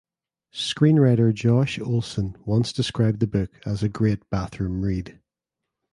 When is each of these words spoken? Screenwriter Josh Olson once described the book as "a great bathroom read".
Screenwriter 0.51 1.31
Josh 1.31 1.77
Olson 1.77 2.35
once 2.43 2.73
described 2.73 3.19
the 3.19 3.27
book 3.27 3.51
as 3.67 3.83
"a 3.83 3.87
great 3.87 4.27
bathroom 4.31 4.81
read". 4.83 5.19